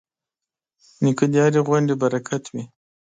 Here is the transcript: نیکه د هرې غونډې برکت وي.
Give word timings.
نیکه 1.03 1.25
د 1.31 1.35
هرې 1.45 1.61
غونډې 1.67 1.95
برکت 2.03 2.43
وي. 2.51 2.63